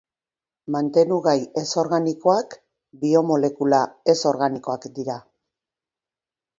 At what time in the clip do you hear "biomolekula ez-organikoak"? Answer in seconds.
3.05-4.93